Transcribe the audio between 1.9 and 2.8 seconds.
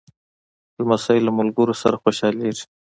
خوشحالېږي.